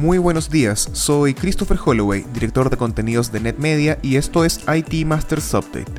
[0.00, 5.06] Muy buenos días, soy Christopher Holloway, director de contenidos de NetMedia y esto es IT
[5.06, 5.92] Masters Update.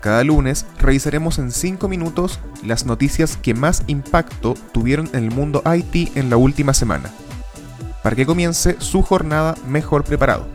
[0.00, 5.60] Cada lunes revisaremos en 5 minutos las noticias que más impacto tuvieron en el mundo
[5.66, 7.10] IT en la última semana,
[8.04, 10.46] para que comience su jornada mejor preparado.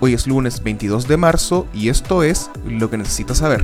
[0.00, 3.62] Hoy es lunes 22 de marzo y esto es lo que necesitas saber.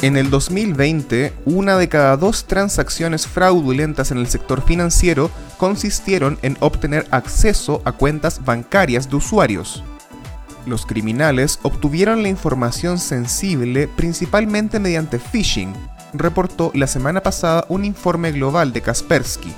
[0.00, 6.56] En el 2020, una de cada dos transacciones fraudulentas en el sector financiero consistieron en
[6.60, 9.82] obtener acceso a cuentas bancarias de usuarios.
[10.66, 15.72] Los criminales obtuvieron la información sensible principalmente mediante phishing,
[16.12, 19.52] reportó la semana pasada un informe global de Kaspersky.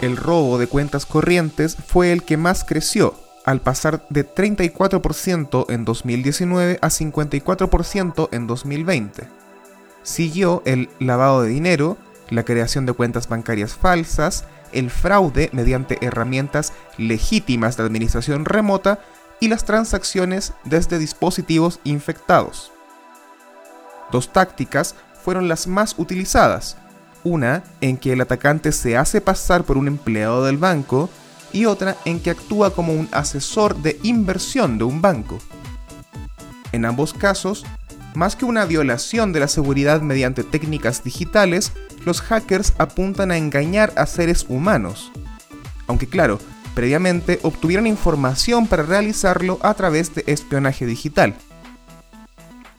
[0.00, 3.14] El robo de cuentas corrientes fue el que más creció,
[3.48, 9.26] al pasar de 34% en 2019 a 54% en 2020.
[10.02, 11.96] Siguió el lavado de dinero,
[12.28, 19.00] la creación de cuentas bancarias falsas, el fraude mediante herramientas legítimas de administración remota
[19.40, 22.70] y las transacciones desde dispositivos infectados.
[24.12, 26.76] Dos tácticas fueron las más utilizadas.
[27.24, 31.08] Una en que el atacante se hace pasar por un empleado del banco
[31.52, 35.38] y otra en que actúa como un asesor de inversión de un banco.
[36.72, 37.64] En ambos casos,
[38.14, 41.72] más que una violación de la seguridad mediante técnicas digitales,
[42.04, 45.12] los hackers apuntan a engañar a seres humanos.
[45.86, 46.38] Aunque claro,
[46.74, 51.34] previamente obtuvieron información para realizarlo a través de espionaje digital.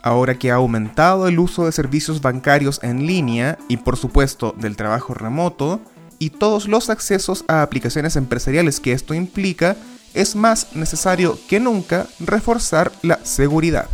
[0.01, 4.77] Ahora que ha aumentado el uso de servicios bancarios en línea y por supuesto del
[4.77, 5.81] trabajo remoto,
[6.19, 9.75] y todos los accesos a aplicaciones empresariales que esto implica,
[10.13, 13.87] es más necesario que nunca reforzar la seguridad.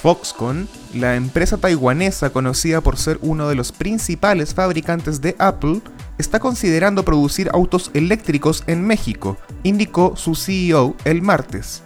[0.00, 5.82] Foxconn, la empresa taiwanesa conocida por ser uno de los principales fabricantes de Apple,
[6.18, 11.82] está considerando producir autos eléctricos en México, indicó su CEO el martes.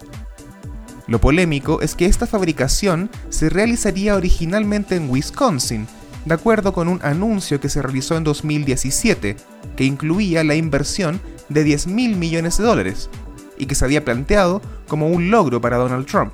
[1.07, 5.89] Lo polémico es que esta fabricación se realizaría originalmente en Wisconsin,
[6.25, 9.37] de acuerdo con un anuncio que se realizó en 2017,
[9.77, 13.11] que incluía la inversión de 10 mil millones de dólares,
[13.59, 16.33] y que se había planteado como un logro para Donald Trump.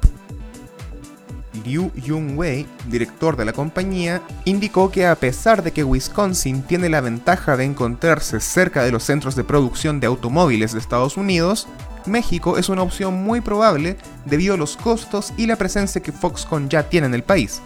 [1.65, 7.00] Liu Yunwei, director de la compañía, indicó que a pesar de que Wisconsin tiene la
[7.00, 11.66] ventaja de encontrarse cerca de los centros de producción de automóviles de Estados Unidos,
[12.06, 16.69] México es una opción muy probable debido a los costos y la presencia que Foxconn
[16.69, 17.60] ya tiene en el país.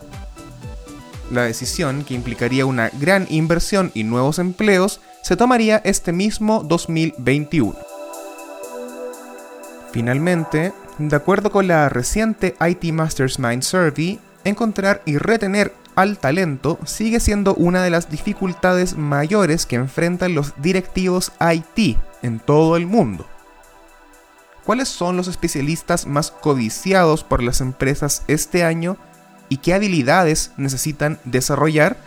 [1.32, 7.74] La decisión, que implicaría una gran inversión y nuevos empleos, se tomaría este mismo 2021.
[9.92, 16.78] Finalmente, de acuerdo con la reciente IT Masters Mind Survey, encontrar y retener al talento
[16.84, 22.86] sigue siendo una de las dificultades mayores que enfrentan los directivos IT en todo el
[22.86, 23.26] mundo.
[24.66, 28.98] ¿Cuáles son los especialistas más codiciados por las empresas este año
[29.52, 31.98] y qué habilidades necesitan desarrollar,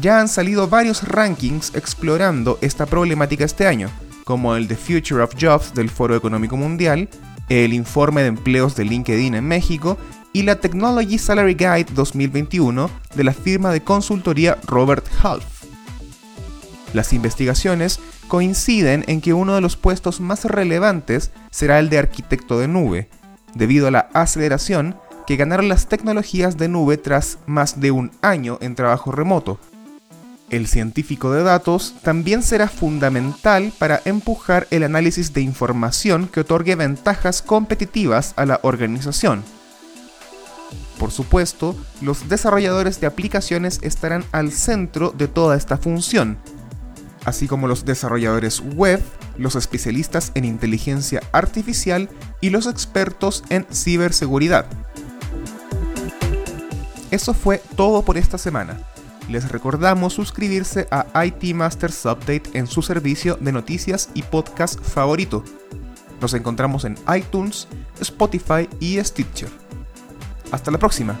[0.00, 3.88] ya han salido varios rankings explorando esta problemática este año,
[4.24, 7.08] como el The Future of Jobs del Foro Económico Mundial,
[7.48, 9.98] el Informe de Empleos de LinkedIn en México
[10.32, 15.44] y la Technology Salary Guide 2021 de la firma de consultoría Robert Half.
[16.92, 22.58] Las investigaciones coinciden en que uno de los puestos más relevantes será el de arquitecto
[22.58, 23.08] de nube,
[23.54, 28.58] debido a la aceleración que ganaron las tecnologías de nube tras más de un año
[28.60, 29.58] en trabajo remoto.
[30.48, 36.76] El científico de datos también será fundamental para empujar el análisis de información que otorgue
[36.76, 39.42] ventajas competitivas a la organización.
[41.00, 46.38] Por supuesto, los desarrolladores de aplicaciones estarán al centro de toda esta función,
[47.24, 49.02] así como los desarrolladores web,
[49.36, 52.08] los especialistas en inteligencia artificial
[52.40, 54.66] y los expertos en ciberseguridad.
[57.10, 58.78] Eso fue todo por esta semana.
[59.28, 65.42] Les recordamos suscribirse a IT Masters Update en su servicio de noticias y podcast favorito.
[66.20, 67.66] Nos encontramos en iTunes,
[68.00, 69.48] Spotify y Stitcher.
[70.52, 71.18] Hasta la próxima.